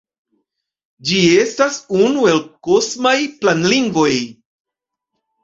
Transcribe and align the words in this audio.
Ĝi 1.09 1.19
estas 1.41 1.77
unu 1.99 2.25
el 2.31 2.41
"kosmaj 2.69 3.13
planlingvoj". 3.45 4.11